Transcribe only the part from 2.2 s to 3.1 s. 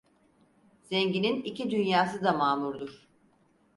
da mamurdur.